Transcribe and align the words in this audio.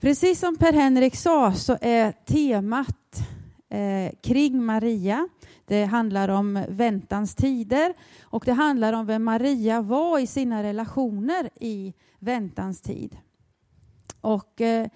Precis 0.00 0.40
som 0.40 0.56
Per-Henrik 0.56 1.16
sa 1.16 1.52
så 1.52 1.78
är 1.80 2.12
temat 2.12 3.18
eh, 3.68 4.12
kring 4.22 4.64
Maria. 4.64 5.28
Det 5.66 5.84
handlar 5.84 6.28
om 6.28 6.64
väntans 6.68 7.34
tider 7.34 7.94
och 8.22 8.42
det 8.46 8.52
handlar 8.52 8.92
om 8.92 9.06
vem 9.06 9.24
Maria 9.24 9.82
var 9.82 10.18
i 10.18 10.26
sina 10.26 10.62
relationer 10.62 11.50
i 11.60 11.94
väntans 12.18 12.80
tid. 12.80 13.16
Och 14.20 14.60
eh, 14.60 14.88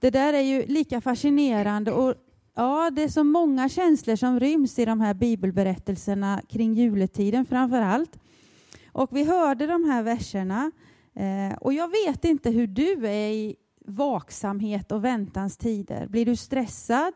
det 0.00 0.10
där 0.10 0.32
är 0.32 0.40
ju 0.40 0.66
lika 0.66 1.00
fascinerande 1.00 1.92
och 1.92 2.14
ja, 2.54 2.90
det 2.90 3.02
är 3.02 3.08
så 3.08 3.24
många 3.24 3.68
känslor 3.68 4.16
som 4.16 4.40
ryms 4.40 4.78
i 4.78 4.84
de 4.84 5.00
här 5.00 5.14
bibelberättelserna 5.14 6.42
kring 6.48 6.74
juletiden 6.74 7.46
framför 7.46 7.80
allt. 7.80 8.18
Och 8.92 9.16
vi 9.16 9.24
hörde 9.24 9.66
de 9.66 9.84
här 9.84 10.02
verserna 10.02 10.70
eh, 11.14 11.58
och 11.60 11.72
jag 11.72 11.88
vet 11.88 12.24
inte 12.24 12.50
hur 12.50 12.66
du 12.66 13.06
är 13.06 13.30
i 13.30 13.56
vaksamhet 13.86 14.92
och 14.92 15.04
väntans 15.04 15.56
tider. 15.56 16.06
Blir 16.06 16.26
du 16.26 16.36
stressad 16.36 17.12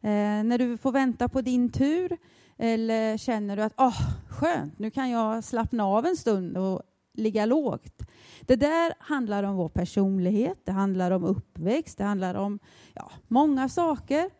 eh, 0.00 0.10
när 0.44 0.58
du 0.58 0.76
får 0.76 0.92
vänta 0.92 1.28
på 1.28 1.40
din 1.40 1.72
tur? 1.72 2.16
Eller 2.58 3.16
känner 3.16 3.56
du 3.56 3.62
att 3.62 3.80
oh, 3.80 4.00
skönt, 4.28 4.78
nu 4.78 4.90
kan 4.90 5.10
jag 5.10 5.44
slappna 5.44 5.84
av 5.86 6.06
en 6.06 6.16
stund 6.16 6.56
och 6.56 6.82
ligga 7.14 7.46
lågt? 7.46 8.02
Det 8.40 8.56
där 8.56 8.94
handlar 8.98 9.42
om 9.42 9.56
vår 9.56 9.68
personlighet, 9.68 10.58
det 10.64 10.72
handlar 10.72 11.10
om 11.10 11.24
uppväxt, 11.24 11.98
det 11.98 12.04
handlar 12.04 12.34
om 12.34 12.58
ja, 12.94 13.10
många 13.28 13.68
saker. 13.68 14.30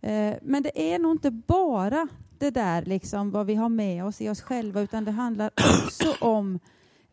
Eh, 0.00 0.34
men 0.42 0.62
det 0.62 0.94
är 0.94 0.98
nog 0.98 1.12
inte 1.12 1.30
bara 1.30 2.08
det 2.38 2.50
där, 2.50 2.82
liksom, 2.82 3.30
vad 3.30 3.46
vi 3.46 3.54
har 3.54 3.68
med 3.68 4.04
oss 4.04 4.20
i 4.20 4.28
oss 4.28 4.40
själva, 4.40 4.80
utan 4.80 5.04
det 5.04 5.10
handlar 5.10 5.50
också 5.56 6.24
om 6.24 6.58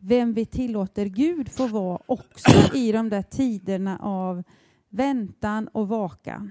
vem 0.04 0.32
vi 0.32 0.46
tillåter 0.46 1.06
Gud 1.06 1.48
få 1.48 1.66
vara 1.66 1.98
också 2.06 2.76
i 2.76 2.92
de 2.92 3.08
där 3.08 3.22
tiderna 3.22 3.98
av 3.98 4.42
väntan 4.88 5.68
och 5.68 5.88
vakan. 5.88 6.50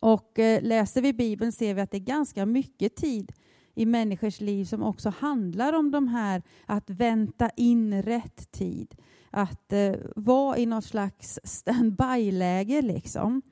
Och 0.00 0.38
eh, 0.38 0.62
läser 0.62 1.02
vi 1.02 1.12
Bibeln 1.12 1.52
ser 1.52 1.74
vi 1.74 1.80
att 1.80 1.90
det 1.90 1.96
är 1.96 1.98
ganska 1.98 2.46
mycket 2.46 2.96
tid 2.96 3.32
i 3.74 3.86
människors 3.86 4.40
liv 4.40 4.64
som 4.64 4.82
också 4.82 5.12
handlar 5.18 5.72
om 5.72 5.90
de 5.90 6.08
här 6.08 6.42
att 6.66 6.90
vänta 6.90 7.50
in 7.56 8.02
rätt 8.02 8.52
tid. 8.52 8.94
Att 9.30 9.72
eh, 9.72 9.94
vara 10.16 10.58
i 10.58 10.66
något 10.66 10.84
slags 10.84 11.40
standby-läge 11.44 12.82
liksom. 12.82 13.42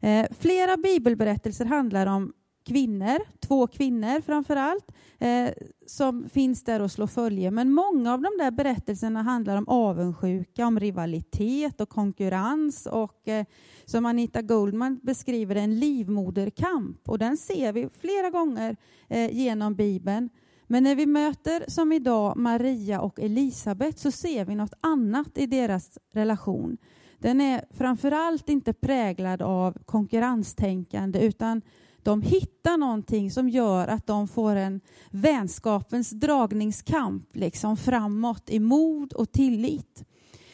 Eh, 0.00 0.26
flera 0.30 0.76
bibelberättelser 0.76 1.64
handlar 1.64 2.06
om 2.06 2.32
kvinnor, 2.64 3.18
två 3.40 3.66
kvinnor 3.66 4.20
framför 4.20 4.56
allt, 4.56 4.92
eh, 5.18 5.48
som 5.86 6.28
finns 6.28 6.64
där 6.64 6.80
och 6.80 6.90
slår 6.90 7.06
följe. 7.06 7.50
Men 7.50 7.72
många 7.72 8.12
av 8.12 8.20
de 8.20 8.30
där 8.38 8.50
berättelserna 8.50 9.22
handlar 9.22 9.56
om 9.56 9.68
avundsjuka, 9.68 10.66
om 10.66 10.80
rivalitet 10.80 11.80
och 11.80 11.88
konkurrens 11.88 12.86
och 12.86 13.28
eh, 13.28 13.44
som 13.84 14.06
Anita 14.06 14.42
Goldman 14.42 15.00
beskriver 15.02 15.56
en 15.56 15.78
livmoderkamp 15.80 17.08
och 17.08 17.18
den 17.18 17.36
ser 17.36 17.72
vi 17.72 17.88
flera 18.00 18.30
gånger 18.30 18.76
eh, 19.08 19.36
genom 19.36 19.74
Bibeln. 19.74 20.30
Men 20.66 20.82
när 20.82 20.94
vi 20.94 21.06
möter, 21.06 21.64
som 21.68 21.92
idag, 21.92 22.36
Maria 22.36 23.00
och 23.00 23.20
Elisabet 23.20 23.98
så 23.98 24.10
ser 24.10 24.44
vi 24.44 24.54
något 24.54 24.74
annat 24.80 25.38
i 25.38 25.46
deras 25.46 25.98
relation. 26.12 26.76
Den 27.18 27.40
är 27.40 27.64
framför 27.70 28.10
allt 28.10 28.48
inte 28.48 28.72
präglad 28.72 29.42
av 29.42 29.78
konkurrenstänkande 29.84 31.18
utan 31.18 31.62
de 32.04 32.22
hittar 32.22 32.76
någonting 32.76 33.30
som 33.30 33.48
gör 33.48 33.88
att 33.88 34.06
de 34.06 34.28
får 34.28 34.56
en 34.56 34.80
vänskapens 35.10 36.10
dragningskamp 36.10 37.36
liksom 37.36 37.76
framåt 37.76 38.50
i 38.50 38.58
mod 38.58 39.12
och 39.12 39.32
tillit. 39.32 40.04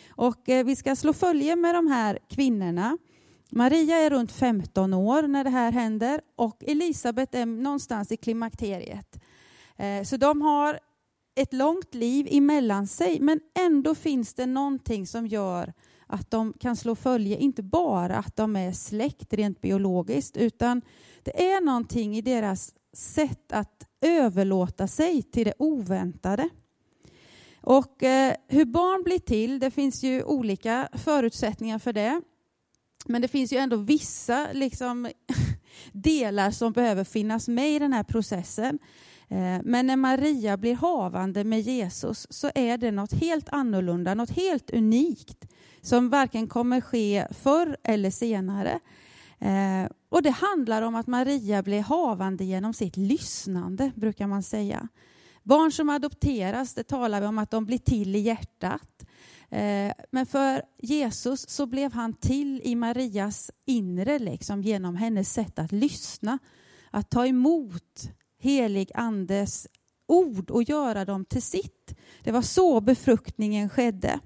Och 0.08 0.48
eh, 0.48 0.64
vi 0.64 0.76
ska 0.76 0.96
slå 0.96 1.12
följe 1.12 1.56
med 1.56 1.74
de 1.74 1.86
här 1.86 2.18
kvinnorna. 2.28 2.98
Maria 3.50 3.96
är 3.96 4.10
runt 4.10 4.32
15 4.32 4.94
år 4.94 5.22
när 5.22 5.44
det 5.44 5.50
här 5.50 5.72
händer 5.72 6.20
och 6.36 6.64
Elisabet 6.66 7.34
är 7.34 7.46
någonstans 7.46 8.12
i 8.12 8.16
klimakteriet. 8.16 9.20
Eh, 9.76 10.02
så 10.04 10.16
de 10.16 10.42
har 10.42 10.78
ett 11.34 11.52
långt 11.52 11.94
liv 11.94 12.28
emellan 12.30 12.86
sig 12.86 13.20
men 13.20 13.40
ändå 13.58 13.94
finns 13.94 14.34
det 14.34 14.46
någonting 14.46 15.06
som 15.06 15.26
gör 15.26 15.72
att 16.10 16.30
de 16.30 16.52
kan 16.52 16.76
slå 16.76 16.94
följe, 16.94 17.36
inte 17.36 17.62
bara 17.62 18.16
att 18.16 18.36
de 18.36 18.56
är 18.56 18.72
släkt 18.72 19.32
rent 19.32 19.60
biologiskt 19.60 20.36
utan 20.36 20.82
det 21.22 21.50
är 21.52 21.60
någonting 21.60 22.16
i 22.16 22.20
deras 22.20 22.74
sätt 22.92 23.52
att 23.52 23.86
överlåta 24.00 24.88
sig 24.88 25.22
till 25.22 25.44
det 25.44 25.54
oväntade. 25.58 26.48
Och 27.60 28.02
eh, 28.02 28.34
hur 28.48 28.64
barn 28.64 29.02
blir 29.02 29.18
till, 29.18 29.58
det 29.58 29.70
finns 29.70 30.02
ju 30.02 30.22
olika 30.22 30.88
förutsättningar 30.92 31.78
för 31.78 31.92
det. 31.92 32.20
Men 33.06 33.22
det 33.22 33.28
finns 33.28 33.52
ju 33.52 33.56
ändå 33.56 33.76
vissa 33.76 34.48
liksom, 34.52 35.08
delar 35.92 36.50
som 36.50 36.72
behöver 36.72 37.04
finnas 37.04 37.48
med 37.48 37.70
i 37.70 37.78
den 37.78 37.92
här 37.92 38.02
processen. 38.02 38.78
Eh, 39.28 39.58
men 39.64 39.86
när 39.86 39.96
Maria 39.96 40.56
blir 40.56 40.74
havande 40.74 41.44
med 41.44 41.60
Jesus 41.60 42.26
så 42.30 42.50
är 42.54 42.78
det 42.78 42.90
något 42.90 43.12
helt 43.12 43.48
annorlunda, 43.48 44.14
något 44.14 44.30
helt 44.30 44.70
unikt 44.70 45.46
som 45.82 46.08
varken 46.08 46.46
kommer 46.46 46.80
ske 46.80 47.26
förr 47.30 47.76
eller 47.82 48.10
senare. 48.10 48.80
Eh, 49.38 49.90
och 50.08 50.22
det 50.22 50.30
handlar 50.30 50.82
om 50.82 50.94
att 50.94 51.06
Maria 51.06 51.62
blir 51.62 51.80
havande 51.80 52.44
genom 52.44 52.74
sitt 52.74 52.96
lyssnande, 52.96 53.92
brukar 53.94 54.26
man 54.26 54.42
säga. 54.42 54.88
Barn 55.42 55.72
som 55.72 55.88
adopteras, 55.88 56.74
det 56.74 56.82
talar 56.82 57.20
vi 57.20 57.26
om 57.26 57.38
att 57.38 57.50
de 57.50 57.66
blir 57.66 57.78
till 57.78 58.16
i 58.16 58.18
hjärtat. 58.18 59.04
Eh, 59.48 59.92
men 60.10 60.26
för 60.26 60.62
Jesus 60.78 61.48
så 61.48 61.66
blev 61.66 61.92
han 61.92 62.12
till 62.12 62.60
i 62.64 62.74
Marias 62.74 63.50
inre, 63.66 64.18
liksom, 64.18 64.62
genom 64.62 64.96
hennes 64.96 65.32
sätt 65.32 65.58
att 65.58 65.72
lyssna. 65.72 66.38
Att 66.90 67.10
ta 67.10 67.26
emot 67.26 68.10
helig 68.38 68.90
andes 68.94 69.66
ord 70.06 70.50
och 70.50 70.62
göra 70.62 71.04
dem 71.04 71.24
till 71.24 71.42
sitt. 71.42 71.94
Det 72.22 72.32
var 72.32 72.42
så 72.42 72.80
befruktningen 72.80 73.68
skedde. 73.68 74.20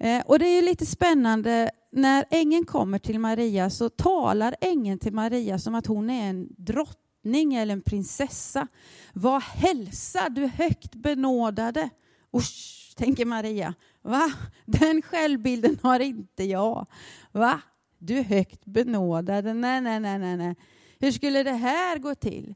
Eh, 0.00 0.22
och 0.26 0.38
det 0.38 0.46
är 0.46 0.56
ju 0.56 0.62
lite 0.62 0.86
spännande, 0.86 1.70
när 1.92 2.24
ängeln 2.30 2.64
kommer 2.64 2.98
till 2.98 3.18
Maria 3.18 3.70
så 3.70 3.88
talar 3.88 4.56
ängeln 4.60 4.98
till 4.98 5.12
Maria 5.12 5.58
som 5.58 5.74
att 5.74 5.86
hon 5.86 6.10
är 6.10 6.30
en 6.30 6.48
drottning 6.56 7.54
eller 7.54 7.72
en 7.72 7.82
prinsessa. 7.82 8.66
Var 9.12 9.40
hälsa 9.40 10.28
du 10.28 10.46
högt 10.46 10.94
benådade. 10.94 11.90
Usch, 12.36 12.94
tänker 12.96 13.24
Maria. 13.24 13.74
Va? 14.02 14.32
Den 14.64 15.02
självbilden 15.02 15.78
har 15.82 16.00
inte 16.00 16.44
jag. 16.44 16.86
Va? 17.32 17.60
Du 17.98 18.18
är 18.18 18.22
högt 18.22 18.64
benådade. 18.64 19.54
Nej, 19.54 19.80
nej, 19.80 20.00
nej, 20.00 20.18
nej, 20.18 20.36
nej. 20.36 20.56
Hur 20.98 21.12
skulle 21.12 21.42
det 21.42 21.52
här 21.52 21.98
gå 21.98 22.14
till? 22.14 22.54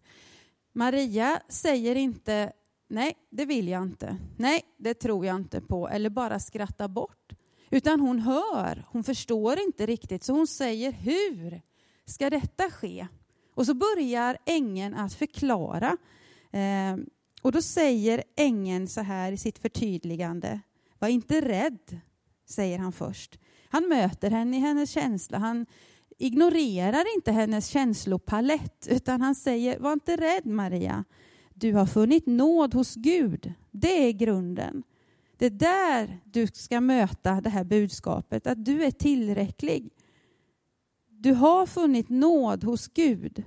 Maria 0.72 1.40
säger 1.48 1.96
inte 1.96 2.52
nej, 2.88 3.14
det 3.30 3.44
vill 3.44 3.68
jag 3.68 3.82
inte. 3.82 4.16
Nej, 4.36 4.62
det 4.76 4.94
tror 4.94 5.26
jag 5.26 5.36
inte 5.36 5.60
på. 5.60 5.88
Eller 5.88 6.10
bara 6.10 6.38
skratta 6.38 6.88
bort. 6.88 7.32
Utan 7.70 8.00
hon 8.00 8.18
hör, 8.18 8.84
hon 8.88 9.04
förstår 9.04 9.58
inte 9.58 9.86
riktigt. 9.86 10.24
Så 10.24 10.32
hon 10.32 10.46
säger, 10.46 10.92
hur 10.92 11.60
ska 12.04 12.30
detta 12.30 12.70
ske? 12.70 13.06
Och 13.54 13.66
så 13.66 13.74
börjar 13.74 14.38
ängeln 14.46 14.94
att 14.94 15.14
förklara. 15.14 15.96
Eh, 16.52 16.96
och 17.42 17.52
då 17.52 17.62
säger 17.62 18.24
ängeln 18.36 18.88
så 18.88 19.00
här 19.00 19.32
i 19.32 19.36
sitt 19.36 19.58
förtydligande. 19.58 20.60
Var 20.98 21.08
inte 21.08 21.40
rädd, 21.40 22.00
säger 22.46 22.78
han 22.78 22.92
först. 22.92 23.38
Han 23.68 23.88
möter 23.88 24.30
henne 24.30 24.56
i 24.56 24.60
hennes 24.60 24.90
känsla. 24.90 25.38
Han 25.38 25.66
ignorerar 26.18 27.14
inte 27.16 27.32
hennes 27.32 27.66
känslopalett 27.66 28.86
utan 28.90 29.20
han 29.20 29.34
säger, 29.34 29.78
var 29.78 29.92
inte 29.92 30.16
rädd 30.16 30.46
Maria. 30.46 31.04
Du 31.54 31.72
har 31.72 31.86
funnit 31.86 32.26
nåd 32.26 32.74
hos 32.74 32.94
Gud. 32.94 33.52
Det 33.70 34.08
är 34.08 34.12
grunden. 34.12 34.82
Det 35.36 35.46
är 35.46 35.50
där 35.50 36.20
du 36.24 36.46
ska 36.46 36.80
möta 36.80 37.40
det 37.40 37.50
här 37.50 37.64
budskapet, 37.64 38.46
att 38.46 38.64
du 38.64 38.84
är 38.84 38.90
tillräcklig. 38.90 39.90
Du 41.08 41.32
har 41.32 41.66
funnit 41.66 42.08
nåd 42.08 42.64
hos 42.64 42.88
Gud. 42.88 43.44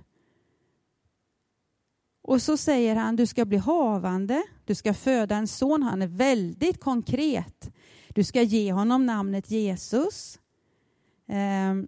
Och 2.21 2.41
så 2.41 2.57
säger 2.57 2.95
han, 2.95 3.15
du 3.15 3.25
ska 3.25 3.45
bli 3.45 3.57
havande, 3.57 4.43
du 4.65 4.75
ska 4.75 4.93
föda 4.93 5.35
en 5.35 5.47
son. 5.47 5.83
Han 5.83 6.01
är 6.01 6.07
väldigt 6.07 6.79
konkret. 6.79 7.71
Du 8.09 8.23
ska 8.23 8.41
ge 8.41 8.71
honom 8.71 9.05
namnet 9.05 9.51
Jesus. 9.51 10.39
Ehm, 11.27 11.87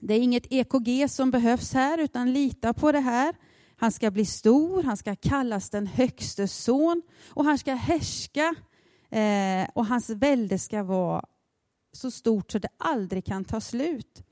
det 0.00 0.14
är 0.14 0.20
inget 0.20 0.52
EKG 0.52 1.08
som 1.10 1.30
behövs 1.30 1.72
här, 1.72 1.98
utan 1.98 2.32
lita 2.32 2.74
på 2.74 2.92
det 2.92 3.00
här. 3.00 3.34
Han 3.76 3.92
ska 3.92 4.10
bli 4.10 4.26
stor, 4.26 4.82
han 4.82 4.96
ska 4.96 5.16
kallas 5.16 5.70
den 5.70 5.86
högste 5.86 6.48
son 6.48 7.02
och 7.28 7.44
han 7.44 7.58
ska 7.58 7.74
härska 7.74 8.54
Eh, 9.14 9.68
och 9.74 9.86
hans 9.86 10.10
välde 10.10 10.58
ska 10.58 10.82
vara 10.82 11.24
så 11.92 12.10
stort 12.10 12.52
så 12.52 12.58
det 12.58 12.68
aldrig 12.78 13.24
kan 13.24 13.44
ta 13.44 13.60
slut. 13.60 14.22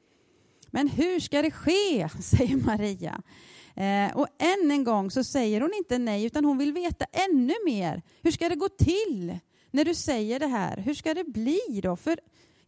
Men 0.70 0.88
hur 0.88 1.20
ska 1.20 1.42
det 1.42 1.50
ske, 1.50 2.08
säger 2.22 2.56
Maria. 2.56 3.22
Eh, 3.74 4.16
och 4.16 4.26
än 4.38 4.70
en 4.70 4.84
gång 4.84 5.10
så 5.10 5.24
säger 5.24 5.60
hon 5.60 5.74
inte 5.74 5.98
nej, 5.98 6.24
utan 6.24 6.44
hon 6.44 6.58
vill 6.58 6.72
veta 6.72 7.04
ännu 7.30 7.54
mer. 7.64 8.02
Hur 8.22 8.30
ska 8.30 8.48
det 8.48 8.54
gå 8.54 8.68
till 8.68 9.38
när 9.70 9.84
du 9.84 9.94
säger 9.94 10.40
det 10.40 10.46
här? 10.46 10.76
Hur 10.76 10.94
ska 10.94 11.14
det 11.14 11.24
bli 11.24 11.80
då? 11.82 11.96
För 11.96 12.20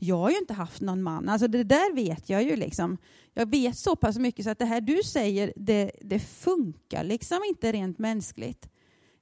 jag 0.04 0.16
har 0.16 0.30
ju 0.30 0.38
inte 0.38 0.54
haft 0.54 0.80
någon 0.80 1.02
man. 1.02 1.28
Alltså 1.28 1.48
det 1.48 1.64
där 1.64 1.94
vet 1.94 2.28
jag 2.28 2.42
ju 2.42 2.56
liksom. 2.56 2.98
Jag 3.34 3.50
vet 3.50 3.78
så 3.78 3.96
pass 3.96 4.18
mycket 4.18 4.44
så 4.44 4.50
att 4.50 4.58
det 4.58 4.64
här 4.64 4.80
du 4.80 5.02
säger, 5.02 5.52
det, 5.56 5.90
det 6.00 6.18
funkar 6.18 7.04
liksom 7.04 7.38
inte 7.48 7.72
rent 7.72 7.98
mänskligt. 7.98 8.68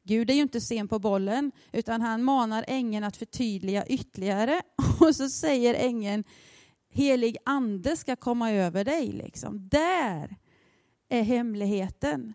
Gud 0.04 0.30
är 0.30 0.34
ju 0.34 0.42
inte 0.42 0.60
sen 0.60 0.88
på 0.88 0.98
bollen, 0.98 1.52
utan 1.72 2.00
han 2.00 2.22
manar 2.24 2.64
ängeln 2.68 3.04
att 3.04 3.16
förtydliga 3.16 3.86
ytterligare. 3.86 4.62
Och 5.00 5.16
så 5.16 5.28
säger 5.28 5.74
ängeln, 5.74 6.24
helig 6.90 7.36
ande 7.44 7.96
ska 7.96 8.16
komma 8.16 8.50
över 8.52 8.84
dig. 8.84 9.12
Liksom. 9.12 9.68
Där 9.68 10.36
är 11.08 11.22
hemligheten. 11.22 12.34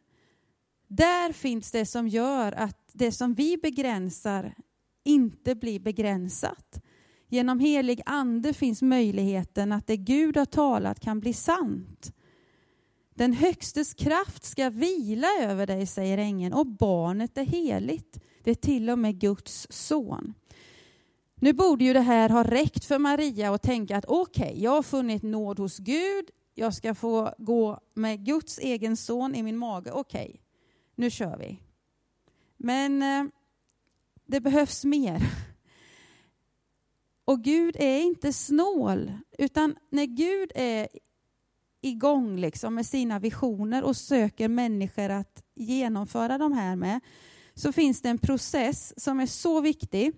Där 0.87 1.33
finns 1.33 1.71
det 1.71 1.85
som 1.85 2.07
gör 2.07 2.51
att 2.51 2.89
det 2.93 3.11
som 3.11 3.33
vi 3.33 3.57
begränsar 3.57 4.55
inte 5.03 5.55
blir 5.55 5.79
begränsat. 5.79 6.83
Genom 7.29 7.59
helig 7.59 8.01
ande 8.05 8.53
finns 8.53 8.81
möjligheten 8.81 9.71
att 9.71 9.87
det 9.87 9.97
Gud 9.97 10.37
har 10.37 10.45
talat 10.45 10.99
kan 10.99 11.19
bli 11.19 11.33
sant. 11.33 12.13
Den 13.15 13.33
högstes 13.33 13.93
kraft 13.93 14.43
ska 14.43 14.69
vila 14.69 15.27
över 15.41 15.67
dig, 15.67 15.85
säger 15.85 16.17
ängeln, 16.17 16.53
och 16.53 16.67
barnet 16.67 17.37
är 17.37 17.45
heligt. 17.45 18.19
Det 18.43 18.51
är 18.51 18.55
till 18.55 18.89
och 18.89 18.99
med 18.99 19.19
Guds 19.19 19.67
son. 19.69 20.33
Nu 21.35 21.53
borde 21.53 21.85
ju 21.85 21.93
det 21.93 22.01
här 22.01 22.29
ha 22.29 22.43
räckt 22.43 22.85
för 22.85 22.99
Maria 22.99 23.53
att 23.53 23.61
tänka 23.61 23.97
att 23.97 24.05
okej, 24.05 24.45
okay, 24.45 24.63
jag 24.63 24.71
har 24.71 24.83
funnit 24.83 25.23
nåd 25.23 25.59
hos 25.59 25.77
Gud, 25.77 26.25
jag 26.53 26.73
ska 26.73 26.95
få 26.95 27.33
gå 27.37 27.79
med 27.93 28.25
Guds 28.25 28.59
egen 28.59 28.97
son 28.97 29.35
i 29.35 29.43
min 29.43 29.57
mage. 29.57 29.91
Okej, 29.91 30.25
okay, 30.25 30.39
nu 30.95 31.09
kör 31.09 31.37
vi. 31.37 31.59
Men 32.57 33.01
eh, 33.01 33.31
det 34.25 34.41
behövs 34.41 34.85
mer. 34.85 35.21
Och 37.27 37.43
Gud 37.43 37.75
är 37.79 38.01
inte 38.01 38.33
snål, 38.33 39.11
utan 39.37 39.75
när 39.89 40.05
Gud 40.05 40.51
är 40.55 40.87
igång 41.81 42.37
liksom 42.37 42.75
med 42.75 42.85
sina 42.85 43.19
visioner 43.19 43.83
och 43.83 43.95
söker 43.97 44.47
människor 44.47 45.09
att 45.09 45.43
genomföra 45.55 46.37
de 46.37 46.53
här 46.53 46.75
med, 46.75 46.99
så 47.53 47.71
finns 47.71 48.01
det 48.01 48.09
en 48.09 48.17
process 48.17 48.93
som 48.97 49.19
är 49.19 49.25
så 49.25 49.61
viktig. 49.61 50.13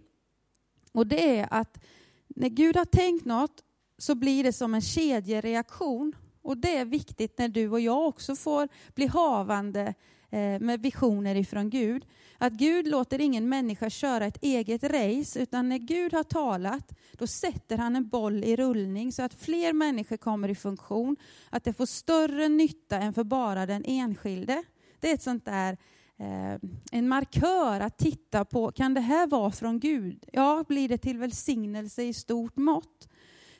Och 0.91 1.07
det 1.07 1.37
är 1.37 1.47
att 1.51 1.79
när 2.27 2.49
Gud 2.49 2.77
har 2.77 2.85
tänkt 2.85 3.25
något 3.25 3.63
så 3.97 4.15
blir 4.15 4.43
det 4.43 4.53
som 4.53 4.73
en 4.73 4.81
kedjereaktion. 4.81 6.15
Och 6.41 6.57
det 6.57 6.77
är 6.77 6.85
viktigt 6.85 7.37
när 7.37 7.47
du 7.47 7.69
och 7.69 7.79
jag 7.79 8.07
också 8.07 8.35
får 8.35 8.67
bli 8.95 9.07
havande 9.07 9.93
Eh, 10.31 10.59
med 10.59 10.81
visioner 10.81 11.35
ifrån 11.35 11.69
Gud. 11.69 12.05
Att 12.37 12.53
Gud 12.53 12.87
låter 12.87 13.21
ingen 13.21 13.49
människa 13.49 13.89
köra 13.89 14.25
ett 14.25 14.43
eget 14.43 14.83
race, 14.83 15.39
utan 15.39 15.69
när 15.69 15.77
Gud 15.77 16.13
har 16.13 16.23
talat, 16.23 16.91
då 17.11 17.27
sätter 17.27 17.77
han 17.77 17.95
en 17.95 18.09
boll 18.09 18.43
i 18.43 18.55
rullning 18.55 19.11
så 19.11 19.23
att 19.23 19.33
fler 19.33 19.73
människor 19.73 20.17
kommer 20.17 20.49
i 20.49 20.55
funktion, 20.55 21.15
att 21.49 21.63
det 21.63 21.73
får 21.73 21.85
större 21.85 22.47
nytta 22.47 22.97
än 22.97 23.13
för 23.13 23.23
bara 23.23 23.65
den 23.65 23.83
enskilde. 23.85 24.63
Det 24.99 25.09
är 25.09 25.13
ett 25.13 25.23
sånt 25.23 25.45
där 25.45 25.77
eh, 26.17 26.59
en 26.91 27.07
markör 27.07 27.79
att 27.79 27.97
titta 27.97 28.45
på, 28.45 28.71
kan 28.71 28.93
det 28.93 29.01
här 29.01 29.27
vara 29.27 29.51
från 29.51 29.79
Gud? 29.79 30.25
Ja, 30.31 30.63
blir 30.67 30.89
det 30.89 30.97
till 30.97 31.17
välsignelse 31.17 32.03
i 32.03 32.13
stort 32.13 32.57
mått? 32.57 33.09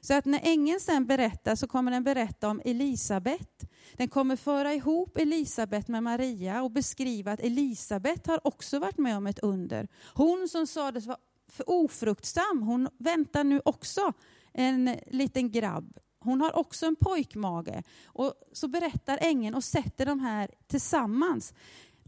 Så 0.01 0.13
att 0.13 0.25
när 0.25 0.39
ängeln 0.43 0.79
sen 0.79 1.05
berättar 1.05 1.55
så 1.55 1.67
kommer 1.67 1.91
den 1.91 2.03
berätta 2.03 2.49
om 2.49 2.61
Elisabet. 2.65 3.71
Den 3.93 4.07
kommer 4.07 4.35
föra 4.35 4.73
ihop 4.73 5.17
Elisabet 5.17 5.87
med 5.87 6.03
Maria 6.03 6.61
och 6.61 6.71
beskriva 6.71 7.31
att 7.31 7.39
Elisabet 7.39 8.27
har 8.27 8.47
också 8.47 8.79
varit 8.79 8.97
med 8.97 9.17
om 9.17 9.27
ett 9.27 9.39
under. 9.39 9.87
Hon 10.13 10.47
som 10.49 10.67
sades 10.67 11.05
vara 11.05 11.17
för 11.51 11.69
ofruktsam, 11.69 12.61
hon 12.61 12.89
väntar 12.97 13.43
nu 13.43 13.61
också 13.65 14.13
en 14.53 14.95
liten 15.07 15.51
grabb. 15.51 15.97
Hon 16.19 16.41
har 16.41 16.57
också 16.57 16.85
en 16.85 16.95
pojkmage. 16.95 17.83
Och 18.05 18.33
så 18.53 18.67
berättar 18.67 19.19
ängeln 19.21 19.55
och 19.55 19.63
sätter 19.63 20.05
de 20.05 20.19
här 20.19 20.49
tillsammans. 20.67 21.53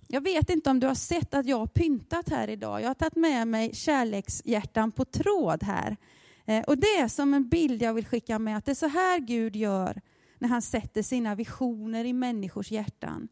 Jag 0.08 0.22
vet 0.22 0.50
inte 0.50 0.70
om 0.70 0.80
du 0.80 0.88
har 0.88 0.96
sett 0.96 1.34
att 1.34 1.46
jag 1.46 1.58
har 1.58 1.68
pyntat 1.68 2.30
här 2.30 2.48
idag. 2.48 2.82
Jag 2.82 2.88
har 2.88 2.94
tagit 2.94 3.16
med 3.16 3.48
mig 3.48 3.76
kärlekshjärtan 3.76 4.92
på 4.92 5.06
tråd 5.06 5.64
här. 5.64 5.98
Eh, 6.46 6.64
och 6.64 6.78
det 6.78 6.98
är 6.98 7.08
som 7.08 7.34
en 7.34 7.50
bild 7.50 7.82
jag 7.82 7.94
vill 7.94 8.06
skicka 8.06 8.40
med, 8.40 8.58
att 8.58 8.66
det 8.66 8.72
är 8.72 8.76
så 8.76 8.88
här 8.88 9.20
Gud 9.20 9.56
gör 9.56 10.02
när 10.40 10.50
han 10.50 10.62
sätter 10.62 11.02
sina 11.02 11.36
visioner 11.36 12.06
i 12.06 12.14
människors 12.14 12.72
hjärtan. 12.72 13.28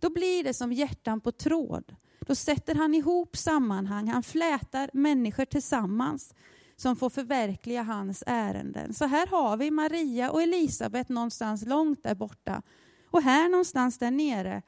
Då 0.00 0.10
blir 0.10 0.44
det 0.44 0.54
som 0.54 0.72
hjärtan 0.72 1.20
på 1.20 1.32
tråd. 1.32 1.96
Då 2.20 2.34
sätter 2.34 2.74
han 2.74 2.94
ihop 2.94 3.36
sammanhang, 3.36 4.08
han 4.08 4.22
flätar 4.22 4.90
människor 4.92 5.44
tillsammans 5.44 6.34
som 6.76 6.96
får 6.96 7.10
förverkliga 7.10 7.82
hans 7.82 8.24
ärenden. 8.26 8.94
Så 8.94 9.04
här 9.04 9.26
har 9.26 9.56
vi 9.56 9.70
Maria 9.70 10.30
och 10.30 10.42
Elisabet 10.42 11.08
någonstans 11.08 11.66
långt 11.66 12.02
där 12.02 12.14
borta. 12.14 12.62
Och 13.10 13.22
här 13.22 13.48
någonstans 13.48 13.98
där 13.98 14.10
nere, 14.10 14.62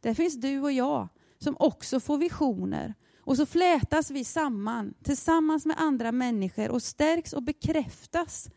där 0.00 0.14
finns 0.14 0.40
du 0.40 0.60
och 0.60 0.72
jag 0.72 1.08
som 1.38 1.56
också 1.58 2.00
får 2.00 2.18
visioner 2.18 2.94
och 3.26 3.36
så 3.36 3.46
flätas 3.46 4.10
vi 4.10 4.24
samman 4.24 4.94
tillsammans 5.02 5.66
med 5.66 5.76
andra 5.80 6.12
människor 6.12 6.70
och 6.70 6.82
stärks 6.82 7.32
och 7.32 7.42
bekräftas 7.42 8.50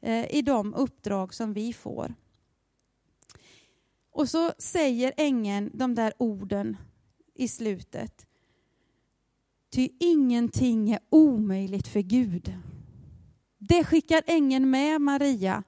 eh, 0.00 0.36
i 0.36 0.42
de 0.42 0.74
uppdrag 0.74 1.34
som 1.34 1.52
vi 1.52 1.72
får. 1.72 2.14
Och 4.12 4.28
så 4.28 4.52
säger 4.58 5.12
ängeln 5.16 5.70
de 5.74 5.94
där 5.94 6.12
orden 6.18 6.76
i 7.34 7.48
slutet. 7.48 8.26
Ty 9.70 9.88
ingenting 10.00 10.90
är 10.90 11.00
omöjligt 11.10 11.88
för 11.88 12.00
Gud. 12.00 12.54
Det 13.58 13.84
skickar 13.84 14.22
ängeln 14.26 14.70
med 14.70 15.00
Maria 15.00 15.62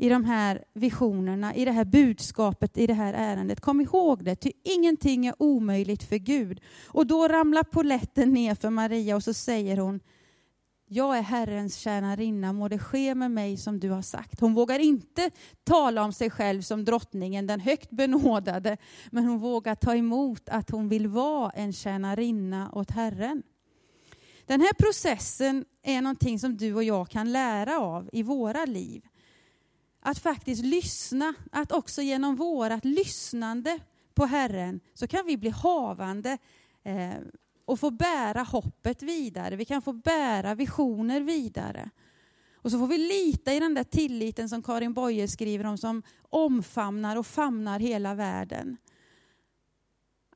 i 0.00 0.08
de 0.08 0.24
här 0.24 0.64
visionerna, 0.74 1.54
i 1.54 1.64
det 1.64 1.72
här 1.72 1.84
budskapet, 1.84 2.78
i 2.78 2.86
det 2.86 2.94
här 2.94 3.14
ärendet. 3.14 3.60
Kom 3.60 3.80
ihåg 3.80 4.24
det, 4.24 4.36
ty 4.36 4.52
ingenting 4.62 5.26
är 5.26 5.34
omöjligt 5.38 6.02
för 6.02 6.16
Gud. 6.16 6.60
Och 6.86 7.06
då 7.06 7.28
ramlar 7.28 7.62
poletten 7.62 8.32
ner 8.32 8.54
för 8.54 8.70
Maria 8.70 9.16
och 9.16 9.22
så 9.22 9.34
säger 9.34 9.76
hon, 9.76 10.00
jag 10.88 11.18
är 11.18 11.22
Herrens 11.22 11.76
tjänarinna, 11.76 12.52
må 12.52 12.68
det 12.68 12.78
ske 12.78 13.14
med 13.14 13.30
mig 13.30 13.56
som 13.56 13.80
du 13.80 13.90
har 13.90 14.02
sagt. 14.02 14.40
Hon 14.40 14.54
vågar 14.54 14.78
inte 14.78 15.30
tala 15.64 16.04
om 16.04 16.12
sig 16.12 16.30
själv 16.30 16.62
som 16.62 16.84
drottningen, 16.84 17.46
den 17.46 17.60
högt 17.60 17.90
benådade, 17.90 18.76
men 19.10 19.24
hon 19.24 19.38
vågar 19.38 19.74
ta 19.74 19.94
emot 19.94 20.48
att 20.48 20.70
hon 20.70 20.88
vill 20.88 21.06
vara 21.06 21.50
en 21.50 21.72
tjänarinna 21.72 22.70
åt 22.72 22.90
Herren. 22.90 23.42
Den 24.46 24.60
här 24.60 24.72
processen 24.72 25.64
är 25.82 26.02
någonting 26.02 26.38
som 26.38 26.56
du 26.56 26.74
och 26.74 26.84
jag 26.84 27.08
kan 27.08 27.32
lära 27.32 27.78
av 27.78 28.08
i 28.12 28.22
våra 28.22 28.64
liv 28.64 29.02
att 30.08 30.18
faktiskt 30.18 30.64
lyssna, 30.64 31.34
att 31.52 31.72
också 31.72 32.02
genom 32.02 32.36
vårat 32.36 32.84
lyssnande 32.84 33.80
på 34.14 34.26
Herren 34.26 34.80
så 34.94 35.06
kan 35.06 35.26
vi 35.26 35.36
bli 35.36 35.50
havande 35.50 36.38
eh, 36.82 37.14
och 37.64 37.80
få 37.80 37.90
bära 37.90 38.42
hoppet 38.42 39.02
vidare. 39.02 39.56
Vi 39.56 39.64
kan 39.64 39.82
få 39.82 39.92
bära 39.92 40.54
visioner 40.54 41.20
vidare. 41.20 41.90
Och 42.54 42.70
så 42.70 42.78
får 42.78 42.86
vi 42.86 42.98
lita 42.98 43.54
i 43.54 43.60
den 43.60 43.74
där 43.74 43.84
tilliten 43.84 44.48
som 44.48 44.62
Karin 44.62 44.94
Boye 44.94 45.28
skriver 45.28 45.66
om 45.66 45.78
som 45.78 46.02
omfamnar 46.30 47.16
och 47.16 47.26
famnar 47.26 47.80
hela 47.80 48.14
världen. 48.14 48.76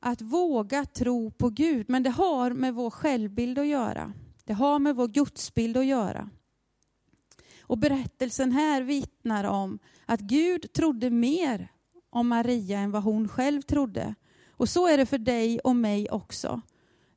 Att 0.01 0.21
våga 0.21 0.85
tro 0.85 1.31
på 1.31 1.49
Gud, 1.49 1.89
men 1.89 2.03
det 2.03 2.09
har 2.09 2.51
med 2.51 2.73
vår 2.73 2.89
självbild 2.89 3.59
att 3.59 3.67
göra. 3.67 4.13
Det 4.45 4.53
har 4.53 4.79
med 4.79 4.95
vår 4.95 5.07
gudsbild 5.07 5.77
att 5.77 5.85
göra. 5.85 6.29
Och 7.73 7.79
berättelsen 7.79 8.51
här 8.51 8.81
vittnar 8.81 9.43
om 9.43 9.79
att 10.05 10.19
Gud 10.19 10.73
trodde 10.73 11.09
mer 11.09 11.71
om 12.09 12.27
Maria 12.27 12.79
än 12.79 12.91
vad 12.91 13.03
hon 13.03 13.27
själv 13.27 13.61
trodde. 13.61 14.15
Och 14.51 14.69
så 14.69 14.87
är 14.87 14.97
det 14.97 15.05
för 15.05 15.17
dig 15.17 15.59
och 15.59 15.75
mig 15.75 16.09
också. 16.09 16.61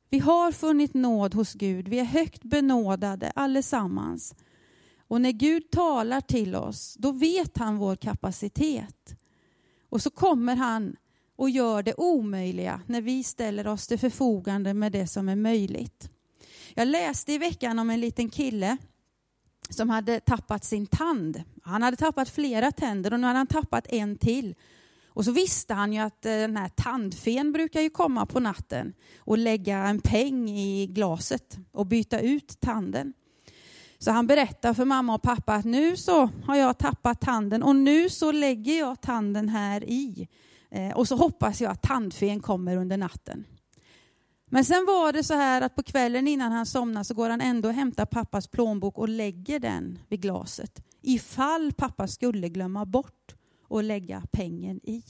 Vi 0.09 0.19
har 0.19 0.51
funnit 0.51 0.93
nåd 0.93 1.33
hos 1.33 1.53
Gud, 1.53 1.87
vi 1.87 1.99
är 1.99 2.03
högt 2.03 2.43
benådade 2.43 3.31
allesammans. 3.35 4.35
Och 5.07 5.21
när 5.21 5.31
Gud 5.31 5.71
talar 5.71 6.21
till 6.21 6.55
oss, 6.55 6.95
då 6.99 7.11
vet 7.11 7.57
han 7.57 7.77
vår 7.77 7.95
kapacitet. 7.95 9.15
Och 9.89 10.01
så 10.01 10.09
kommer 10.09 10.55
han 10.55 10.95
och 11.35 11.49
gör 11.49 11.83
det 11.83 11.93
omöjliga 11.97 12.81
när 12.85 13.01
vi 13.01 13.23
ställer 13.23 13.67
oss 13.67 13.87
till 13.87 13.99
förfogande 13.99 14.73
med 14.73 14.91
det 14.91 15.07
som 15.07 15.29
är 15.29 15.35
möjligt. 15.35 16.09
Jag 16.73 16.87
läste 16.87 17.33
i 17.33 17.37
veckan 17.37 17.79
om 17.79 17.89
en 17.89 17.99
liten 17.99 18.29
kille 18.29 18.77
som 19.69 19.89
hade 19.89 20.19
tappat 20.19 20.63
sin 20.63 20.87
tand. 20.87 21.43
Han 21.63 21.83
hade 21.83 21.97
tappat 21.97 22.29
flera 22.29 22.71
tänder 22.71 23.13
och 23.13 23.19
nu 23.19 23.27
hade 23.27 23.39
han 23.39 23.47
tappat 23.47 23.87
en 23.89 24.17
till. 24.17 24.55
Och 25.07 25.25
så 25.25 25.31
visste 25.31 25.73
han 25.73 25.93
ju 25.93 25.99
att 25.99 26.25
eh, 26.25 26.31
den 26.31 26.57
här 26.57 26.69
tandfen 26.69 27.51
brukar 27.51 27.81
ju 27.81 27.89
komma 27.89 28.25
på 28.25 28.39
natten 28.39 28.93
och 29.19 29.37
lägga 29.37 29.77
en 29.77 30.01
peng 30.01 30.49
i 30.49 30.87
glaset 30.87 31.57
och 31.71 31.85
byta 31.85 32.19
ut 32.19 32.59
tanden. 32.59 33.13
Så 33.99 34.11
han 34.11 34.27
berättar 34.27 34.73
för 34.73 34.85
mamma 34.85 35.15
och 35.15 35.21
pappa 35.21 35.53
att 35.53 35.65
nu 35.65 35.97
så 35.97 36.29
har 36.43 36.55
jag 36.55 36.77
tappat 36.77 37.21
tanden 37.21 37.63
och 37.63 37.75
nu 37.75 38.09
så 38.09 38.31
lägger 38.31 38.79
jag 38.79 39.01
tanden 39.01 39.49
här 39.49 39.83
i. 39.83 40.27
Eh, 40.71 40.97
och 40.97 41.07
så 41.07 41.15
hoppas 41.15 41.61
jag 41.61 41.71
att 41.71 41.81
tandfen 41.81 42.39
kommer 42.39 42.77
under 42.77 42.97
natten. 42.97 43.45
Men 44.49 44.65
sen 44.65 44.85
var 44.85 45.13
det 45.13 45.23
så 45.23 45.33
här 45.33 45.61
att 45.61 45.75
på 45.75 45.83
kvällen 45.83 46.27
innan 46.27 46.51
han 46.51 46.65
somnar 46.65 47.03
så 47.03 47.13
går 47.13 47.29
han 47.29 47.41
ändå 47.41 47.69
och 47.69 47.75
hämtar 47.75 48.05
pappas 48.05 48.47
plånbok 48.47 48.97
och 48.97 49.09
lägger 49.09 49.59
den 49.59 49.99
vid 50.07 50.21
glaset. 50.21 50.83
Ifall 51.01 51.73
pappa 51.73 52.07
skulle 52.07 52.49
glömma 52.49 52.85
bort 52.85 53.35
att 53.69 53.83
lägga 53.83 54.23
pengen 54.31 54.79
i. 54.83 55.03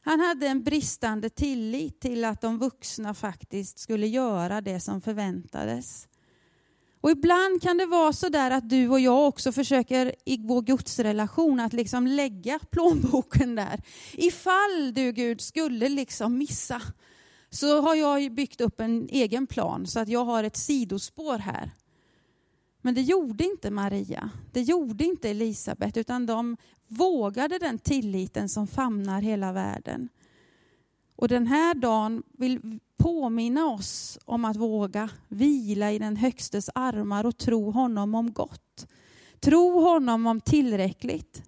Han 0.00 0.20
hade 0.20 0.46
en 0.46 0.62
bristande 0.62 1.30
tillit 1.30 2.00
till 2.00 2.24
att 2.24 2.40
de 2.40 2.58
vuxna 2.58 3.14
faktiskt 3.14 3.78
skulle 3.78 4.06
göra 4.06 4.60
det 4.60 4.80
som 4.80 5.00
förväntades. 5.00 6.08
Och 7.00 7.10
ibland 7.10 7.62
kan 7.62 7.78
det 7.78 7.86
vara 7.86 8.12
så 8.12 8.28
där 8.28 8.50
att 8.50 8.70
du 8.70 8.88
och 8.88 9.00
jag 9.00 9.28
också 9.28 9.52
försöker 9.52 10.14
i 10.24 10.46
vår 10.46 10.62
gudsrelation 10.62 11.60
att 11.60 11.72
liksom 11.72 12.06
lägga 12.06 12.58
plånboken 12.70 13.54
där. 13.54 13.82
Ifall 14.12 14.94
du 14.94 15.12
Gud 15.12 15.40
skulle 15.40 15.88
liksom 15.88 16.38
missa 16.38 16.82
så 17.50 17.80
har 17.80 17.94
jag 17.94 18.32
byggt 18.32 18.60
upp 18.60 18.80
en 18.80 19.08
egen 19.10 19.46
plan 19.46 19.86
så 19.86 20.00
att 20.00 20.08
jag 20.08 20.24
har 20.24 20.44
ett 20.44 20.56
sidospår 20.56 21.38
här. 21.38 21.70
Men 22.82 22.94
det 22.94 23.02
gjorde 23.02 23.44
inte 23.44 23.70
Maria, 23.70 24.30
det 24.52 24.62
gjorde 24.62 25.04
inte 25.04 25.30
Elisabet, 25.30 25.96
utan 25.96 26.26
de 26.26 26.56
vågade 26.88 27.58
den 27.58 27.78
tilliten 27.78 28.48
som 28.48 28.66
famnar 28.66 29.20
hela 29.20 29.52
världen. 29.52 30.08
Och 31.16 31.28
den 31.28 31.46
här 31.46 31.74
dagen 31.74 32.22
vill 32.32 32.80
påminna 32.96 33.66
oss 33.66 34.18
om 34.24 34.44
att 34.44 34.56
våga 34.56 35.10
vila 35.28 35.92
i 35.92 35.98
den 35.98 36.16
Högstes 36.16 36.70
armar 36.74 37.26
och 37.26 37.38
tro 37.38 37.70
honom 37.70 38.14
om 38.14 38.32
gott. 38.32 38.86
Tro 39.40 39.80
honom 39.80 40.26
om 40.26 40.40
tillräckligt. 40.40 41.47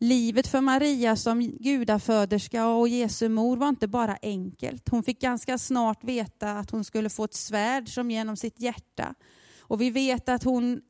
Livet 0.00 0.46
för 0.46 0.60
Maria 0.60 1.16
som 1.16 1.40
gudaföderska 1.40 2.66
och 2.66 2.88
Jesu 2.88 3.28
mor 3.28 3.56
var 3.56 3.68
inte 3.68 3.88
bara 3.88 4.18
enkelt. 4.22 4.88
Hon 4.88 5.02
fick 5.02 5.20
ganska 5.20 5.58
snart 5.58 6.04
veta 6.04 6.52
att 6.52 6.70
hon 6.70 6.84
skulle 6.84 7.10
få 7.10 7.24
ett 7.24 7.34
svärd 7.34 7.88
som 7.88 8.10
genom 8.10 8.36
sitt 8.36 8.60
hjärta. 8.60 9.14
Och 9.60 9.80
vi 9.80 9.90
vet 9.90 10.28
att 10.28 10.42
hon 10.42 10.80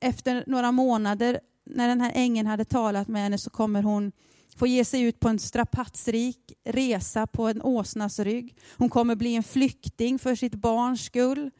efter 0.00 0.44
några 0.46 0.72
månader, 0.72 1.40
när 1.66 1.88
den 1.88 2.00
här 2.00 2.12
ängeln 2.14 2.46
hade 2.46 2.64
talat 2.64 3.08
med 3.08 3.22
henne, 3.22 3.38
så 3.38 3.50
kommer 3.50 3.82
hon 3.82 4.12
få 4.56 4.66
ge 4.66 4.84
sig 4.84 5.02
ut 5.02 5.20
på 5.20 5.28
en 5.28 5.38
strapatsrik 5.38 6.52
resa 6.64 7.26
på 7.26 7.48
en 7.48 7.62
åsnas 7.62 8.18
rygg. 8.18 8.56
Hon 8.76 8.90
kommer 8.90 9.16
bli 9.16 9.34
en 9.34 9.42
flykting 9.42 10.18
för 10.18 10.34
sitt 10.34 10.54
barns 10.54 11.04
skull. 11.04 11.50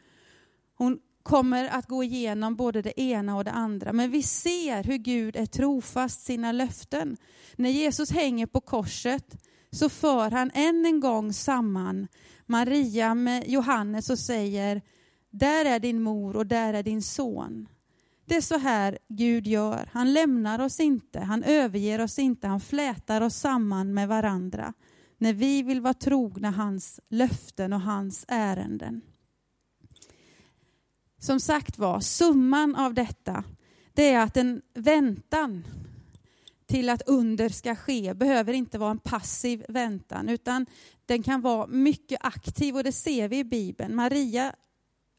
Hon 0.75 0.99
kommer 1.28 1.68
att 1.68 1.87
gå 1.87 2.04
igenom 2.04 2.56
både 2.56 2.82
det 2.82 3.00
ena 3.00 3.37
och 3.37 3.44
det 3.44 3.50
andra. 3.50 3.92
Men 3.92 4.11
vi 4.11 4.23
ser 4.23 4.82
hur 4.82 4.97
Gud 4.97 5.37
är 5.37 5.47
trofast 5.47 6.20
sina 6.20 6.52
löften. 6.52 7.16
När 7.56 7.70
Jesus 7.70 8.11
hänger 8.11 8.47
på 8.47 8.61
korset 8.61 9.37
så 9.70 9.88
för 9.88 10.30
han 10.30 10.50
än 10.54 10.87
en 10.87 11.00
gång 11.00 11.32
samman 11.32 12.08
Maria 12.47 13.14
med 13.14 13.49
Johannes 13.49 14.11
och 14.11 14.18
säger, 14.18 14.82
där 15.30 15.64
är 15.64 15.78
din 15.78 16.02
mor 16.02 16.37
och 16.37 16.47
där 16.47 16.75
är 16.75 16.82
din 16.82 17.02
son. 17.02 17.68
Det 18.26 18.37
är 18.37 18.40
så 18.40 18.58
här 18.58 18.99
Gud 19.08 19.47
gör. 19.47 19.90
Han 19.92 20.12
lämnar 20.12 20.58
oss 20.58 20.80
inte, 20.80 21.20
han 21.20 21.42
överger 21.42 22.00
oss 22.00 22.18
inte, 22.18 22.47
han 22.47 22.61
flätar 22.61 23.20
oss 23.20 23.37
samman 23.37 23.94
med 23.94 24.08
varandra 24.08 24.73
när 25.18 25.32
vi 25.32 25.62
vill 25.62 25.80
vara 25.80 25.94
trogna 25.94 26.50
hans 26.50 27.00
löften 27.08 27.73
och 27.73 27.80
hans 27.80 28.25
ärenden. 28.28 29.00
Som 31.18 31.40
sagt 31.40 31.78
var, 31.78 32.00
summan 32.00 32.76
av 32.76 32.94
detta 32.94 33.44
det 33.98 34.10
är 34.12 34.20
att 34.20 34.37
en 34.37 34.62
väntan 34.75 35.64
till 36.66 36.88
att 36.88 37.02
under 37.06 37.48
ska 37.48 37.76
ske 37.76 38.14
behöver 38.14 38.52
inte 38.52 38.78
vara 38.78 38.90
en 38.90 38.98
passiv 38.98 39.64
väntan 39.68 40.28
utan 40.28 40.66
den 41.06 41.22
kan 41.22 41.40
vara 41.40 41.66
mycket 41.66 42.18
aktiv 42.20 42.76
och 42.76 42.84
det 42.84 42.92
ser 42.92 43.28
vi 43.28 43.38
i 43.38 43.44
Bibeln. 43.44 43.94
Maria 43.96 44.52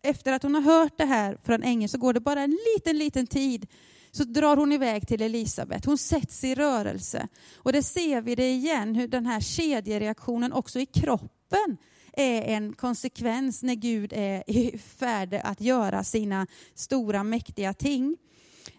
efter 0.02 0.34
att 0.34 0.44
hon 0.44 0.56
har 0.56 0.62
hört 0.62 0.98
det 0.98 1.06
här 1.06 1.38
från 1.44 1.64
ängeln 1.64 1.90
så 1.90 1.98
går 1.98 2.14
det 2.14 2.20
bara 2.20 2.42
en 2.42 2.58
liten, 2.76 2.98
liten 2.98 3.28
tid 3.28 3.68
så 4.12 4.24
drar 4.24 4.58
hon 4.58 4.72
iväg 4.72 5.08
till 5.08 5.22
Elisabet. 5.22 5.86
Hon 5.86 5.98
sätts 5.98 6.44
i 6.44 6.56
rörelse. 6.56 7.28
Och 7.58 7.74
det 7.74 7.84
ser 7.84 8.22
vi 8.22 8.36
det 8.36 8.52
igen, 8.52 8.96
hur 8.96 9.08
den 9.08 9.26
här 9.26 9.40
kedjereaktionen 9.40 10.54
också 10.54 10.80
i 10.80 10.86
kroppen 10.86 11.78
är 12.20 12.42
en 12.42 12.74
konsekvens 12.74 13.64
när 13.64 13.76
Gud 13.76 14.14
är 14.14 14.44
i 14.50 14.78
färd 14.78 15.34
att 15.44 15.62
göra 15.62 16.04
sina 16.04 16.48
stora 16.76 17.24
mäktiga 17.24 17.74
ting. 17.74 18.18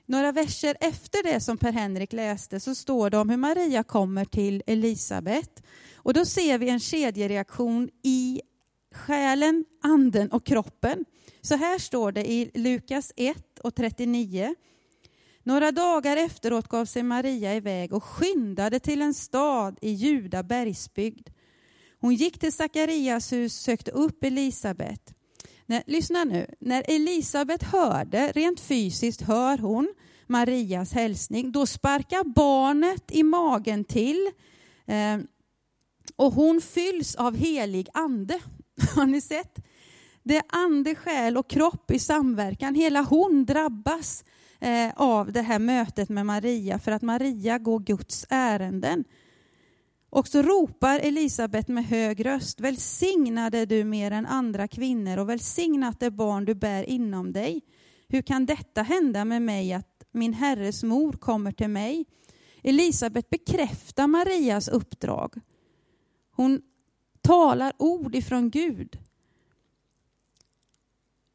Några 0.06 0.32
verser 0.32 0.76
efter 0.80 1.22
det 1.22 1.40
som 1.40 1.58
Per-Henrik 1.58 2.12
läste 2.12 2.60
så 2.60 2.74
står 2.74 3.10
det 3.10 3.18
om 3.18 3.30
hur 3.30 3.36
Maria 3.36 3.82
kommer 3.82 4.24
till 4.24 4.62
Elisabet. 4.66 5.62
Och 5.94 6.14
då 6.14 6.24
ser 6.24 6.58
vi 6.58 6.68
en 6.68 6.80
kedjereaktion 6.80 7.90
i 8.02 8.40
själen, 8.94 9.64
anden 9.82 10.32
och 10.32 10.46
kroppen. 10.46 11.04
Så 11.40 11.56
här 11.56 11.78
står 11.78 12.12
det 12.12 12.30
i 12.30 12.50
Lukas 12.54 13.12
1 13.16 13.58
och 13.58 13.74
39. 13.74 14.54
Några 15.42 15.72
dagar 15.72 16.16
efteråt 16.16 16.68
gav 16.68 16.84
sig 16.84 17.02
Maria 17.02 17.54
iväg 17.54 17.92
och 17.92 18.04
skyndade 18.04 18.80
till 18.80 19.02
en 19.02 19.14
stad 19.14 19.78
i 19.80 19.90
Juda 19.90 20.42
bergsbygd. 20.42 21.28
Hon 22.00 22.14
gick 22.14 22.38
till 22.38 22.52
Sakarias 22.52 23.32
hus 23.32 23.58
och 23.58 23.62
sökte 23.62 23.90
upp 23.90 24.24
Elisabet. 24.24 25.14
När, 25.66 25.82
lyssna 25.86 26.24
nu, 26.24 26.46
när 26.60 26.84
Elisabet 26.88 27.62
hörde, 27.62 28.32
rent 28.34 28.60
fysiskt 28.60 29.20
hör 29.20 29.58
hon 29.58 29.94
Marias 30.26 30.92
hälsning, 30.92 31.52
då 31.52 31.66
sparkar 31.66 32.24
barnet 32.24 33.10
i 33.10 33.22
magen 33.22 33.84
till 33.84 34.30
eh, 34.86 35.18
och 36.16 36.32
hon 36.32 36.60
fylls 36.60 37.14
av 37.14 37.36
helig 37.36 37.88
ande. 37.94 38.40
Har 38.94 39.06
ni 39.06 39.20
sett? 39.20 39.58
Det 40.22 40.36
är 40.36 40.42
ande, 40.48 40.94
själ 40.94 41.36
och 41.36 41.50
kropp 41.50 41.90
i 41.90 41.98
samverkan. 41.98 42.74
Hela 42.74 43.02
hon 43.02 43.44
drabbas 43.44 44.24
eh, 44.60 44.90
av 44.96 45.32
det 45.32 45.42
här 45.42 45.58
mötet 45.58 46.08
med 46.08 46.26
Maria 46.26 46.78
för 46.78 46.92
att 46.92 47.02
Maria 47.02 47.58
går 47.58 47.80
Guds 47.80 48.26
ärenden. 48.30 49.04
Och 50.10 50.28
så 50.28 50.42
ropar 50.42 50.98
Elisabet 50.98 51.68
med 51.68 51.84
hög 51.84 52.26
röst, 52.26 52.60
välsignade 52.60 53.66
du 53.66 53.84
mer 53.84 54.10
än 54.10 54.26
andra 54.26 54.68
kvinnor 54.68 55.18
och 55.18 55.28
välsignat 55.28 56.00
det 56.00 56.10
barn 56.10 56.44
du 56.44 56.54
bär 56.54 56.82
inom 56.88 57.32
dig. 57.32 57.60
Hur 58.08 58.22
kan 58.22 58.46
detta 58.46 58.82
hända 58.82 59.24
med 59.24 59.42
mig 59.42 59.72
att 59.72 60.04
min 60.12 60.34
herres 60.34 60.82
mor 60.82 61.12
kommer 61.12 61.52
till 61.52 61.68
mig? 61.68 62.04
Elisabet 62.62 63.30
bekräftar 63.30 64.06
Marias 64.06 64.68
uppdrag. 64.68 65.40
Hon 66.30 66.62
talar 67.20 67.72
ord 67.78 68.14
ifrån 68.14 68.50
Gud. 68.50 68.98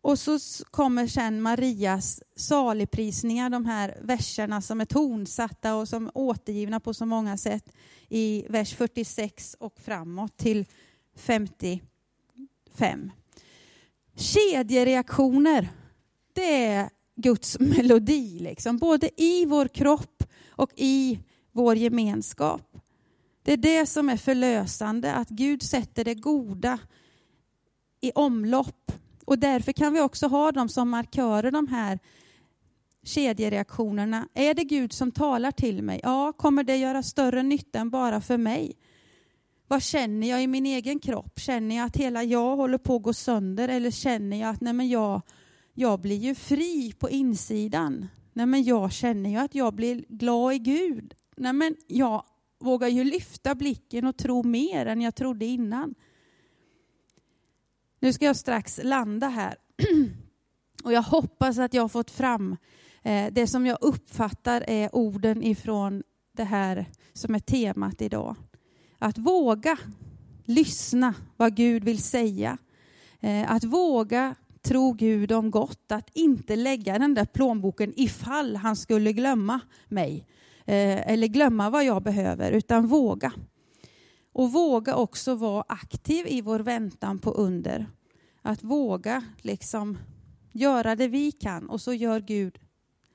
Och 0.05 0.19
så 0.19 0.39
kommer 0.71 1.07
sen 1.07 1.41
Marias 1.41 2.23
saligprisningar, 2.35 3.49
de 3.49 3.65
här 3.65 3.97
verserna 4.01 4.61
som 4.61 4.81
är 4.81 4.85
tonsatta 4.85 5.75
och 5.75 5.87
som 5.87 6.07
är 6.07 6.17
återgivna 6.17 6.79
på 6.79 6.93
så 6.93 7.05
många 7.05 7.37
sätt 7.37 7.73
i 8.09 8.45
vers 8.49 8.75
46 8.75 9.55
och 9.59 9.79
framåt 9.79 10.37
till 10.37 10.65
55. 11.15 13.11
Kedjereaktioner, 14.15 15.69
det 16.33 16.65
är 16.65 16.89
Guds 17.15 17.59
melodi, 17.59 18.39
liksom, 18.39 18.77
både 18.77 19.21
i 19.21 19.45
vår 19.45 19.67
kropp 19.67 20.23
och 20.47 20.71
i 20.75 21.19
vår 21.51 21.75
gemenskap. 21.75 22.77
Det 23.43 23.53
är 23.53 23.57
det 23.57 23.85
som 23.85 24.09
är 24.09 24.17
förlösande, 24.17 25.13
att 25.13 25.29
Gud 25.29 25.63
sätter 25.63 26.03
det 26.03 26.15
goda 26.15 26.79
i 28.01 28.11
omlopp. 28.15 28.91
Och 29.25 29.39
därför 29.39 29.71
kan 29.71 29.93
vi 29.93 30.01
också 30.01 30.27
ha 30.27 30.51
dem 30.51 30.69
som 30.69 30.89
markörer, 30.89 31.51
de 31.51 31.67
här 31.67 31.99
kedjereaktionerna. 33.03 34.27
Är 34.33 34.53
det 34.53 34.63
Gud 34.63 34.93
som 34.93 35.11
talar 35.11 35.51
till 35.51 35.81
mig? 35.81 35.99
Ja, 36.03 36.33
kommer 36.33 36.63
det 36.63 36.77
göra 36.77 37.03
större 37.03 37.43
nytta 37.43 37.79
än 37.79 37.89
bara 37.89 38.21
för 38.21 38.37
mig? 38.37 38.73
Vad 39.67 39.83
känner 39.83 40.29
jag 40.29 40.43
i 40.43 40.47
min 40.47 40.65
egen 40.65 40.99
kropp? 40.99 41.39
Känner 41.39 41.75
jag 41.75 41.85
att 41.85 41.97
hela 41.97 42.23
jag 42.23 42.55
håller 42.55 42.77
på 42.77 42.95
att 42.95 43.03
gå 43.03 43.13
sönder 43.13 43.69
eller 43.69 43.91
känner 43.91 44.41
jag 44.41 44.49
att 44.49 44.61
nej 44.61 44.73
men 44.73 44.89
jag, 44.89 45.21
jag 45.73 46.01
blir 46.01 46.17
ju 46.17 46.35
fri 46.35 46.93
på 46.99 47.09
insidan? 47.09 48.07
Nej 48.33 48.45
men 48.45 48.63
jag 48.63 48.91
känner 48.91 49.29
ju 49.29 49.37
att 49.37 49.55
jag 49.55 49.73
blir 49.73 50.05
glad 50.09 50.53
i 50.53 50.59
Gud. 50.59 51.13
Nej 51.37 51.53
men 51.53 51.75
jag 51.87 52.23
vågar 52.59 52.87
ju 52.87 53.03
lyfta 53.03 53.55
blicken 53.55 54.05
och 54.05 54.17
tro 54.17 54.43
mer 54.43 54.85
än 54.85 55.01
jag 55.01 55.15
trodde 55.15 55.45
innan. 55.45 55.95
Nu 58.05 58.13
ska 58.13 58.25
jag 58.25 58.35
strax 58.35 58.79
landa 58.83 59.27
här. 59.27 59.55
Och 60.83 60.93
jag 60.93 61.01
hoppas 61.01 61.57
att 61.57 61.73
jag 61.73 61.81
har 61.81 61.89
fått 61.89 62.11
fram 62.11 62.57
eh, 63.03 63.27
det 63.31 63.47
som 63.47 63.65
jag 63.65 63.77
uppfattar 63.81 64.63
är 64.67 64.95
orden 64.95 65.43
ifrån 65.43 66.03
det 66.31 66.43
här 66.43 66.85
som 67.13 67.35
är 67.35 67.39
temat 67.39 68.01
idag. 68.01 68.35
Att 68.99 69.17
våga 69.17 69.77
lyssna 70.43 71.13
vad 71.37 71.55
Gud 71.55 71.83
vill 71.83 72.03
säga. 72.03 72.57
Eh, 73.19 73.51
att 73.51 73.63
våga 73.63 74.35
tro 74.61 74.93
Gud 74.93 75.31
om 75.31 75.51
gott, 75.51 75.91
att 75.91 76.09
inte 76.13 76.55
lägga 76.55 76.99
den 76.99 77.13
där 77.13 77.25
plånboken 77.25 77.93
ifall 77.95 78.55
han 78.55 78.75
skulle 78.75 79.13
glömma 79.13 79.59
mig. 79.87 80.27
Eh, 80.65 81.11
eller 81.11 81.27
glömma 81.27 81.69
vad 81.69 81.85
jag 81.85 82.03
behöver, 82.03 82.51
utan 82.51 82.87
våga. 82.87 83.33
Och 84.35 84.51
våga 84.51 84.95
också 84.95 85.35
vara 85.35 85.65
aktiv 85.67 86.27
i 86.27 86.41
vår 86.41 86.59
väntan 86.59 87.19
på 87.19 87.31
under. 87.31 87.89
Att 88.41 88.63
våga 88.63 89.23
liksom 89.41 89.97
göra 90.51 90.95
det 90.95 91.07
vi 91.07 91.31
kan 91.31 91.69
och 91.69 91.81
så 91.81 91.93
gör 91.93 92.19
Gud 92.19 92.59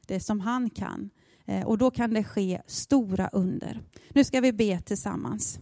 det 0.06 0.20
som 0.20 0.40
han 0.40 0.70
kan. 0.70 1.10
Eh, 1.46 1.66
och 1.66 1.78
då 1.78 1.90
kan 1.90 2.14
det 2.14 2.24
ske 2.24 2.62
stora 2.66 3.28
under. 3.28 3.80
Nu 4.08 4.24
ska 4.24 4.40
vi 4.40 4.52
be 4.52 4.80
tillsammans. 4.80 5.58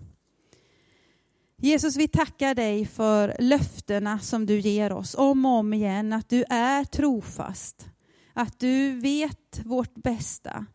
Jesus, 1.56 1.96
vi 1.96 2.08
tackar 2.08 2.54
dig 2.54 2.86
för 2.86 3.36
löftena 3.38 4.18
som 4.18 4.46
du 4.46 4.60
ger 4.60 4.92
oss 4.92 5.14
om 5.14 5.46
och 5.46 5.52
om 5.52 5.74
igen, 5.74 6.12
att 6.12 6.28
du 6.28 6.44
är 6.48 6.84
trofast, 6.84 7.86
att 8.32 8.60
du 8.60 9.00
vet 9.00 9.60
vårt 9.64 9.94
bästa, 9.94 10.66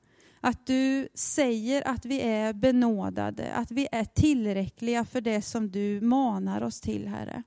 att 0.44 0.66
du 0.66 1.08
säger 1.14 1.88
att 1.88 2.06
vi 2.06 2.22
är 2.22 2.54
benådade, 2.54 3.54
att 3.54 3.72
vi 3.72 3.88
är 3.92 4.06
tillräckliga 4.06 5.06
för 5.06 5.22
det 5.22 5.42
som 5.42 5.72
du 5.72 6.02
manar 6.02 6.62
oss 6.62 6.82
till, 6.82 7.08
Herre. 7.08 7.44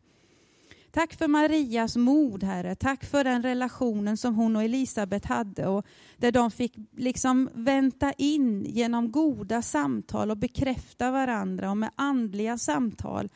Tack 0.91 1.15
för 1.15 1.29
Marias 1.29 1.97
mod, 1.97 2.43
Herre. 2.43 2.75
Tack 2.75 3.05
för 3.05 3.25
den 3.25 3.43
relationen 3.43 4.17
som 4.17 4.35
hon 4.35 4.57
och 4.57 4.63
Elisabet 4.63 5.25
hade 5.25 5.67
och 5.67 5.87
där 6.17 6.33
de 6.33 6.51
fick 6.51 6.77
liksom 6.97 7.51
vänta 7.55 8.13
in 8.13 8.65
genom 8.65 9.13
goda 9.13 9.63
samtal 9.63 10.31
och 10.31 10.37
bekräfta 10.37 11.11
varandra 11.11 11.71
och 11.71 11.77
med 11.77 11.91
andliga 11.97 12.59
samtal 12.59 13.29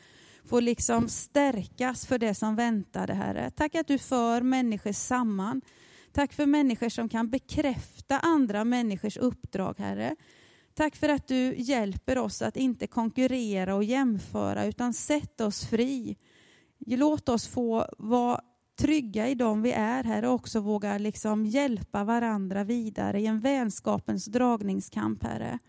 få 0.45 0.59
liksom 0.59 1.09
stärkas 1.09 2.05
för 2.05 2.17
det 2.17 2.35
som 2.35 2.55
väntade, 2.55 3.13
Herre. 3.13 3.51
Tack 3.55 3.75
att 3.75 3.87
du 3.87 3.97
för 3.97 4.41
människor 4.41 4.91
samman. 4.91 5.61
Tack 6.11 6.33
för 6.33 6.45
människor 6.45 6.89
som 6.89 7.09
kan 7.09 7.29
bekräfta 7.29 8.19
andra 8.19 8.63
människors 8.63 9.17
uppdrag, 9.17 9.75
Herre. 9.77 10.15
Tack 10.73 10.95
för 10.95 11.09
att 11.09 11.27
du 11.27 11.55
hjälper 11.57 12.17
oss 12.17 12.41
att 12.41 12.57
inte 12.57 12.87
konkurrera 12.87 13.75
och 13.75 13.83
jämföra 13.83 14.65
utan 14.65 14.93
sätta 14.93 15.45
oss 15.45 15.65
fri 15.65 16.17
Låt 16.85 17.29
oss 17.29 17.47
få 17.47 17.85
vara 17.97 18.41
trygga 18.79 19.27
i 19.27 19.35
dem 19.35 19.61
vi 19.61 19.71
är 19.71 20.03
Herre, 20.03 20.27
och 20.27 20.33
också 20.33 20.59
våga 20.59 20.97
liksom 20.97 21.45
hjälpa 21.45 22.03
varandra 22.03 22.63
vidare 22.63 23.21
i 23.21 23.25
en 23.25 23.39
vänskapens 23.39 24.25
dragningskamp, 24.25 25.23
Herre. 25.23 25.59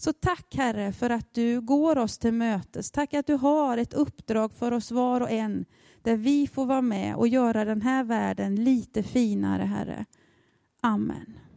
Så 0.00 0.12
tack 0.12 0.54
Herre 0.54 0.92
för 0.92 1.10
att 1.10 1.34
du 1.34 1.60
går 1.60 1.98
oss 1.98 2.18
till 2.18 2.32
mötes. 2.32 2.90
Tack 2.90 3.14
att 3.14 3.26
du 3.26 3.34
har 3.34 3.78
ett 3.78 3.94
uppdrag 3.94 4.52
för 4.52 4.72
oss 4.72 4.90
var 4.90 5.20
och 5.20 5.30
en 5.30 5.64
där 6.02 6.16
vi 6.16 6.46
får 6.46 6.66
vara 6.66 6.82
med 6.82 7.16
och 7.16 7.28
göra 7.28 7.64
den 7.64 7.82
här 7.82 8.04
världen 8.04 8.64
lite 8.64 9.02
finare, 9.02 9.62
Herre. 9.62 10.04
Amen. 10.80 11.47